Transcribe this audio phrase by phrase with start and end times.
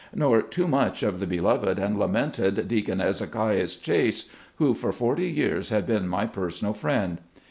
[0.15, 5.69] Nor too much of the beloved and lamented Deacon Ezekias Chase, who for forty years
[5.69, 7.19] had been my personal friend.